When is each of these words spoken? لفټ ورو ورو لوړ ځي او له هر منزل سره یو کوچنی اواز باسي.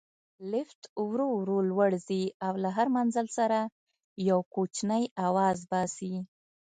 لفټ 0.51 0.81
ورو 1.07 1.27
ورو 1.39 1.57
لوړ 1.69 1.91
ځي 2.07 2.23
او 2.45 2.53
له 2.63 2.69
هر 2.77 2.87
منزل 2.97 3.27
سره 3.37 3.59
یو 4.29 4.39
کوچنی 4.55 5.03
اواز 5.25 5.59
باسي. 5.71 6.13